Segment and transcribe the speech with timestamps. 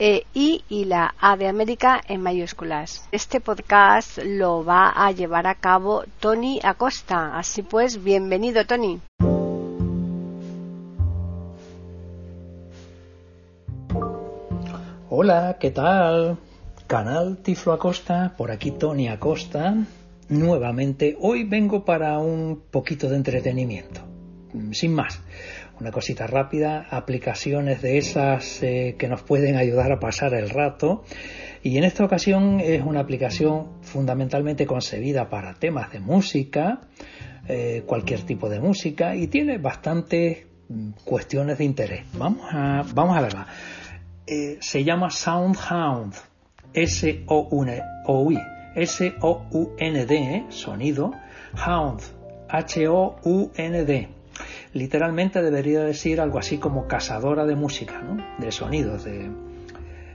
[0.00, 3.06] e I y la A de América en mayúsculas.
[3.12, 7.38] Este podcast lo va a llevar a cabo Tony Acosta.
[7.38, 8.98] Así pues, bienvenido Tony.
[15.10, 16.38] Hola, ¿qué tal?
[16.86, 19.74] Canal Tiflo Acosta, por aquí Tony Acosta.
[20.30, 24.00] Nuevamente, hoy vengo para un poquito de entretenimiento.
[24.72, 25.20] Sin más,
[25.80, 31.04] una cosita rápida, aplicaciones de esas eh, que nos pueden ayudar a pasar el rato.
[31.62, 36.80] Y en esta ocasión es una aplicación fundamentalmente concebida para temas de música,
[37.48, 42.04] eh, cualquier tipo de música, y tiene bastantes mm, cuestiones de interés.
[42.14, 43.46] Vamos a, vamos a verla.
[44.26, 46.14] Eh, se llama SoundHound,
[46.74, 47.82] S-O-U-N-D,
[48.76, 51.12] S-O-U-N-D, sonido,
[51.66, 52.00] Hound,
[52.48, 54.19] H-O-U-N-D
[54.72, 58.16] literalmente debería decir algo así como cazadora de música, ¿no?
[58.38, 59.30] de sonidos, de...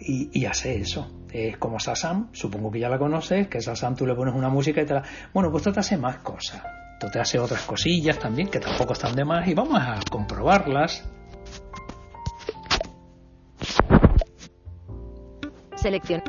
[0.00, 1.10] Y, hace eso.
[1.32, 4.80] Es como Sasam, supongo que ya la conoces, que Sasam tú le pones una música
[4.80, 5.02] y te la...
[5.34, 6.62] Bueno, pues esto te hace más cosas.
[6.92, 11.04] Esto te hace otras cosillas también, que tampoco están de más, y vamos a comprobarlas.
[15.74, 16.22] Selección.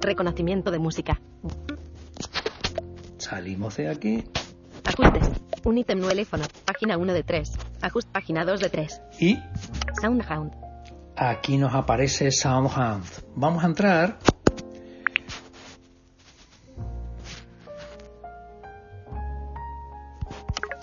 [0.00, 1.20] Reconocimiento de música.
[3.18, 4.24] Salimos de aquí.
[4.84, 5.30] Ajustes.
[5.64, 6.44] Un ítem no teléfono.
[6.74, 7.52] Página 1 de 3.
[7.82, 9.00] Ajuste página 2 de 3.
[9.20, 9.38] Y
[10.02, 10.50] Soundhound.
[11.14, 13.04] aquí nos aparece Soundhound.
[13.36, 14.18] Vamos a entrar.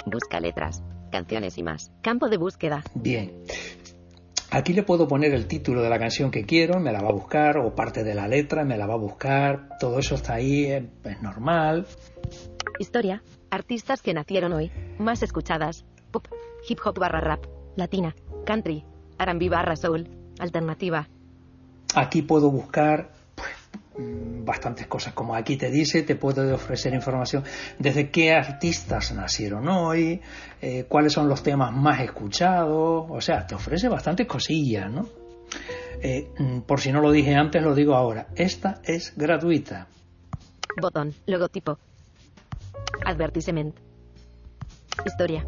[0.05, 0.81] Busca letras,
[1.11, 1.91] canciones y más.
[2.01, 2.83] Campo de búsqueda.
[2.95, 3.43] Bien.
[4.49, 7.13] Aquí le puedo poner el título de la canción que quiero, me la va a
[7.13, 9.67] buscar, o parte de la letra, me la va a buscar.
[9.77, 11.85] Todo eso está ahí, es, es normal.
[12.79, 13.23] Historia.
[13.49, 14.71] Artistas que nacieron hoy.
[15.01, 15.83] Más escuchadas.
[16.11, 16.27] Pop,
[16.69, 17.45] hip hop barra rap,
[17.75, 18.85] latina, country,
[19.17, 20.07] R&B barra soul,
[20.37, 21.07] alternativa.
[21.95, 23.49] Aquí puedo buscar pues,
[24.45, 25.15] bastantes cosas.
[25.15, 27.43] Como aquí te dice, te puedo ofrecer información
[27.79, 30.21] desde qué artistas nacieron hoy,
[30.61, 33.07] eh, cuáles son los temas más escuchados.
[33.09, 35.09] O sea, te ofrece bastantes cosillas, ¿no?
[35.99, 38.27] Eh, mm, por si no lo dije antes, lo digo ahora.
[38.35, 39.87] Esta es gratuita.
[40.79, 41.79] Botón, logotipo,
[43.03, 43.90] Advertisement.
[45.05, 45.45] Historia.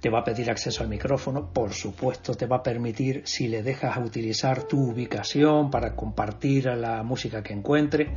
[0.00, 3.62] Te va a pedir acceso al micrófono, por supuesto te va a permitir, si le
[3.62, 8.08] dejas utilizar tu ubicación para compartir la música que encuentre,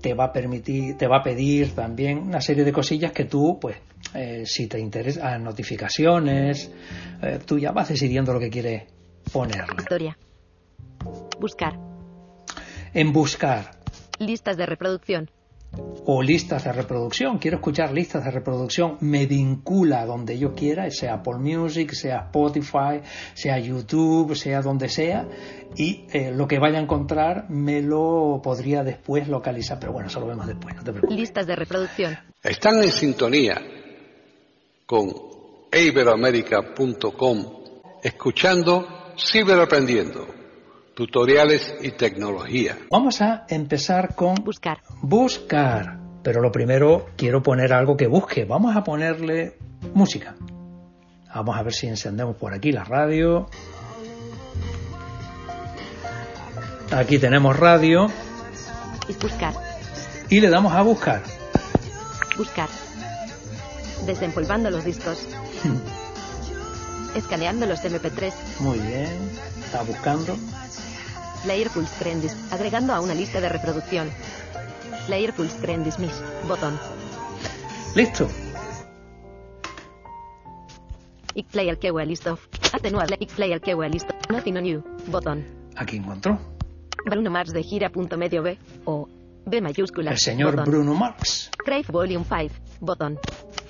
[0.00, 3.58] te va a permitir, te va a pedir también una serie de cosillas que tú,
[3.60, 3.76] pues,
[4.14, 6.72] eh, si te interesa, notificaciones,
[7.22, 8.82] eh, tú ya vas decidiendo lo que quieres
[9.32, 9.64] poner.
[9.78, 10.18] Historia.
[11.38, 11.78] Buscar.
[12.92, 13.70] En buscar.
[14.18, 15.30] Listas de reproducción
[16.04, 17.38] o listas de reproducción.
[17.38, 18.98] Quiero escuchar listas de reproducción.
[19.00, 23.00] Me vincula donde yo quiera, sea Apple Music, sea Spotify,
[23.34, 25.26] sea YouTube, sea donde sea.
[25.76, 29.78] Y eh, lo que vaya a encontrar me lo podría después localizar.
[29.80, 31.16] Pero bueno, eso lo vemos después, no te preocupes.
[31.16, 32.18] Listas de reproducción.
[32.42, 33.62] Están en sintonía
[34.86, 35.10] con
[35.72, 37.62] iberoamerica.com
[38.02, 40.41] escuchando Ciberaprendiendo
[40.94, 42.78] tutoriales y tecnología.
[42.90, 44.78] Vamos a empezar con buscar.
[45.00, 45.98] Buscar.
[46.22, 48.44] Pero lo primero quiero poner algo que busque.
[48.44, 49.58] Vamos a ponerle
[49.94, 50.36] música.
[51.34, 53.48] Vamos a ver si encendemos por aquí la radio.
[56.92, 58.08] Aquí tenemos radio.
[59.08, 59.54] Y buscar.
[60.28, 61.22] Y le damos a buscar.
[62.36, 62.68] Buscar.
[64.06, 65.26] Desempolvando los discos.
[67.14, 68.32] Escaneando los MP3.
[68.60, 69.51] Muy bien.
[69.72, 70.36] Está buscando.
[71.44, 72.20] Player Full Screen
[72.50, 74.10] agregando a una lista de reproducción.
[75.06, 76.12] Player Full Screen Dismiss,
[76.46, 76.78] botón.
[77.94, 78.28] Listo.
[81.34, 82.46] Y player que list of.
[82.74, 84.30] Atenuar y player que list of.
[84.30, 85.42] Nothing on you, botón.
[85.76, 86.38] Aquí encontró.
[87.06, 89.08] Bruno Mars de gira punto medio B o
[89.46, 90.10] B mayúscula.
[90.10, 91.50] El señor Bruno Mars.
[91.64, 93.18] Crave Volume 5, botón.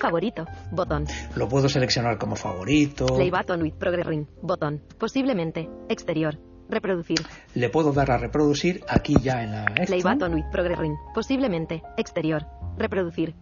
[0.02, 1.06] Favorito, botón.
[1.36, 3.06] Lo puedo seleccionar como favorito.
[3.06, 4.82] Play button with progress ring, botón.
[4.98, 6.38] Posiblemente, exterior,
[6.68, 7.18] Reproducir.
[7.54, 9.64] Le puedo dar a reproducir aquí ya en la...
[9.66, 10.14] Play esta.
[10.14, 10.96] button with progressing.
[11.14, 11.82] Posiblemente.
[11.98, 12.46] Exterior.
[12.78, 13.34] Reproducir.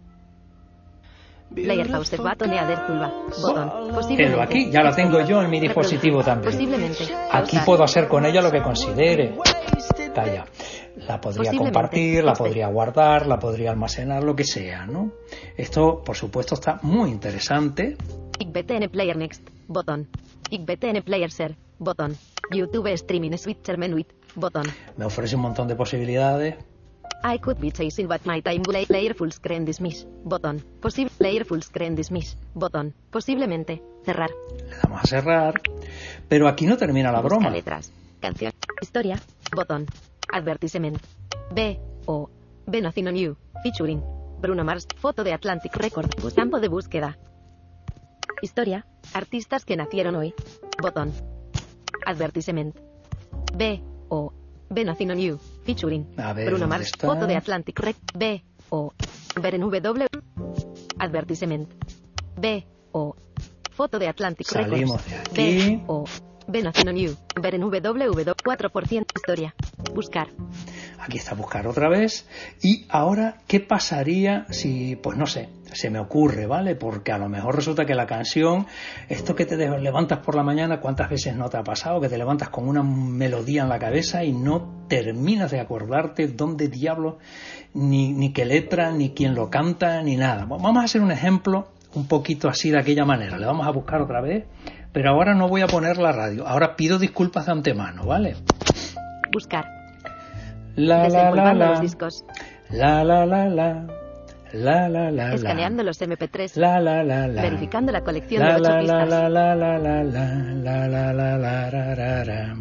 [1.55, 3.11] Player pause button eader tulba.
[3.41, 3.93] Botón.
[3.93, 4.41] Posiblemente.
[4.41, 6.51] Aquí, ya la tengo yo en mi dispositivo también.
[6.51, 7.07] Posiblemente.
[7.31, 9.35] Aquí puedo hacer con ella lo que considere.
[10.13, 15.11] La podría compartir, la podría guardar, la podría almacenar, lo que sea, ¿no?
[15.57, 17.97] Esto, por supuesto, está muy interesante.
[18.39, 19.47] IGBTN Player Next.
[19.67, 20.07] Botón.
[20.49, 21.55] IGBTN Player Share.
[21.79, 22.17] Botón.
[22.51, 24.09] YouTube Streaming Switcher Menuit.
[24.35, 24.65] Botón.
[24.97, 26.55] Me ofrece un montón de posibilidades.
[27.23, 30.07] I could be chasing but my time player full screen dismiss.
[30.23, 30.61] Botón.
[30.81, 32.35] Posible player full screen dismiss.
[32.53, 32.93] Botón.
[33.11, 33.81] Posiblemente.
[34.03, 34.31] Cerrar.
[34.67, 35.61] Le damos a cerrar.
[36.27, 37.49] Pero aquí no termina la Busca broma.
[37.51, 37.91] letras.
[38.19, 38.51] Canción.
[38.81, 39.19] Historia.
[39.55, 39.85] Botón.
[40.31, 40.97] Advertisement.
[41.53, 41.79] B.
[42.05, 42.29] O.
[42.65, 43.37] B Nothing on You.
[43.63, 44.01] Featuring.
[44.39, 44.87] Bruno Mars.
[44.97, 46.09] Foto de Atlantic Record.
[46.35, 47.17] Campo de búsqueda.
[48.41, 48.85] Historia.
[49.13, 50.33] Artistas que nacieron hoy.
[50.81, 51.11] Botón.
[52.05, 52.75] Advertisement.
[53.55, 53.83] B.
[54.09, 54.33] O.
[54.69, 55.37] B Nothing on You.
[55.65, 56.15] Featuring.
[56.15, 56.85] Ver, Bruno ¿dónde Mars.
[56.85, 57.07] está?
[57.07, 58.01] Foto de Atlantic Record.
[58.17, 58.43] B.
[58.69, 58.93] O.
[59.41, 60.07] Ver en W.
[60.97, 61.69] Advertisement.
[62.37, 62.65] B.
[62.93, 63.15] O.
[63.71, 65.33] Foto de Atlantic Salimos Records.
[65.33, 65.77] de aquí.
[65.77, 65.83] B.
[65.87, 66.05] O.
[66.47, 67.15] B Nothing on You.
[67.41, 68.33] Ver en www.
[68.33, 69.05] 4%
[69.93, 70.27] Buscar.
[70.99, 72.27] Aquí está buscar otra vez.
[72.61, 76.75] Y ahora, ¿qué pasaría si, pues no sé, se me ocurre, ¿vale?
[76.75, 78.67] Porque a lo mejor resulta que la canción,
[79.09, 81.99] esto que te levantas por la mañana, ¿cuántas veces no te ha pasado?
[82.01, 86.67] Que te levantas con una melodía en la cabeza y no terminas de acordarte dónde
[86.67, 87.17] diablo,
[87.73, 90.45] ni, ni qué letra, ni quién lo canta, ni nada.
[90.45, 93.37] Vamos a hacer un ejemplo un poquito así de aquella manera.
[93.37, 94.45] Le vamos a buscar otra vez,
[94.91, 96.47] pero ahora no voy a poner la radio.
[96.47, 98.35] Ahora pido disculpas de antemano, ¿vale?
[99.31, 99.65] Buscar.
[100.75, 102.25] La la la los discos.
[102.69, 103.87] La la la la.
[104.53, 105.33] La la la la.
[105.33, 106.55] Escaneando los MP3.
[106.55, 107.41] La la la la.
[107.41, 109.09] Verificando la colección La de 8 la la pistas.
[109.09, 112.55] la la la la la la la la la ra ra ra.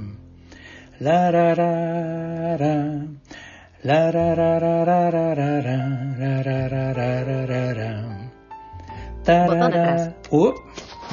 [1.00, 2.76] La ra ra ra.
[3.82, 8.30] La ra ra ra ra ra ra ra ra ra ra ra ra ra ra.
[9.24, 9.46] Tarara.
[9.46, 10.10] Botón atrás.
[10.30, 10.52] Uh,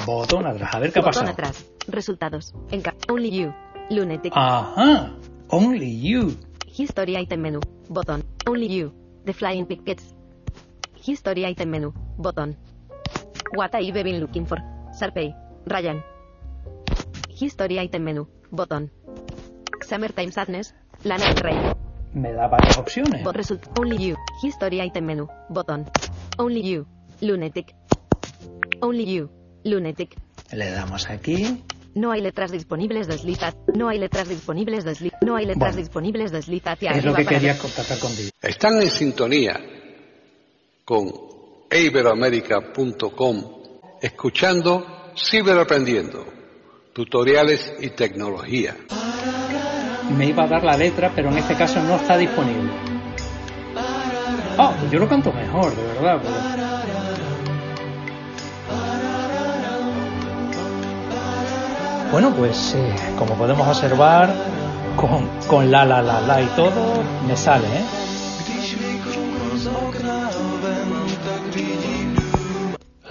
[0.06, 0.74] botón atrás.
[0.74, 1.66] A ver qué ha Botón atrás.
[1.88, 2.54] Resultados.
[2.70, 3.54] Enca Only You.
[3.90, 4.32] Lunatic.
[4.36, 5.12] Ajá.
[5.50, 6.36] Only you.
[6.66, 7.60] History Item Menu.
[7.88, 8.22] Botón.
[8.46, 8.92] Only You.
[9.24, 10.14] The Flying Pickets.
[10.94, 11.92] History Item Menu.
[12.18, 12.56] Botón.
[13.56, 14.58] What I've been looking for.
[14.92, 15.34] Sarpey.
[15.66, 16.04] Ryan.
[17.30, 18.26] History Item Menu.
[18.50, 18.90] Botón.
[19.80, 20.74] Summertime Sadness.
[21.04, 21.56] Lana Rey.
[22.12, 23.24] Me da varias opciones.
[23.24, 23.66] Bot result.
[23.78, 24.16] Only You.
[24.42, 25.28] History Item Menu.
[25.48, 25.88] Botón.
[26.36, 26.86] Only You.
[27.22, 27.74] Lunatic.
[28.82, 29.30] Only You.
[29.64, 30.14] Lunatic.
[30.52, 31.64] Le damos aquí.
[31.98, 33.54] No hay letras disponibles desliza.
[33.74, 35.16] No hay letras disponibles desliza.
[35.22, 35.76] No hay letras Bueno.
[35.78, 37.60] disponibles desliza hacia Es lo que quería ver.
[37.60, 38.30] contactar contigo.
[38.40, 39.58] Están en sintonía
[40.84, 41.10] con
[41.70, 43.44] iberoamerica.com
[44.00, 44.86] escuchando
[45.16, 46.24] Ciberaprendiendo,
[46.92, 48.76] tutoriales y tecnología.
[50.16, 52.70] Me iba a dar la letra, pero en este caso no está disponible.
[54.56, 56.20] Ah, pues yo lo canto mejor, de verdad.
[56.22, 56.67] pero-
[62.10, 64.30] Bueno, pues eh, como podemos observar,
[64.96, 67.84] con, con la la la la y todo, me sale, ¿eh?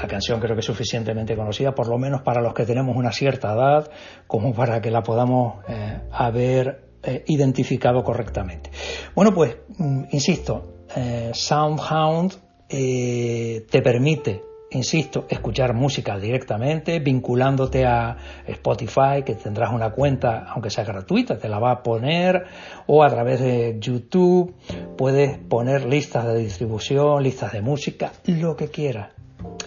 [0.02, 3.12] La canción creo que es suficientemente conocida, por lo menos para los que tenemos una
[3.12, 3.92] cierta edad,
[4.26, 8.72] como para que la podamos eh, haber eh, identificado correctamente.
[9.14, 12.34] Bueno, pues, mm, insisto, eh, SoundHound
[12.68, 20.84] te permite, insisto, escuchar música directamente, vinculándote a Spotify, que tendrás una cuenta, aunque sea
[20.84, 22.46] gratuita, te la va a poner,
[22.86, 24.54] o a través de YouTube,
[24.98, 29.18] puedes poner listas de distribución, listas de música, lo que quieras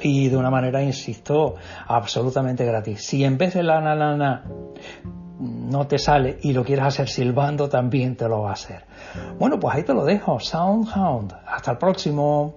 [0.03, 3.05] y de una manera, insisto, absolutamente gratis.
[3.05, 4.45] Si en vez de la na na na
[5.41, 8.85] no te sale y lo quieres hacer silbando, también te lo va a hacer.
[9.39, 11.35] Bueno, pues ahí te lo dejo, SoundHound.
[11.47, 12.57] Hasta el próximo.